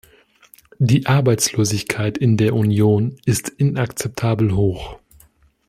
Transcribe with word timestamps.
Die 0.79 1.05
Arbeitslosigkeit 1.05 2.17
in 2.17 2.35
der 2.35 2.55
Union 2.55 3.17
ist 3.25 3.49
inakzeptabel 3.49 4.55
hoch. 4.55 4.97